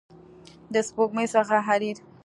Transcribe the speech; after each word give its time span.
د 0.73 0.75
سپوږمۍ 0.87 1.27
څخه 1.35 1.55
حریر 1.67 1.97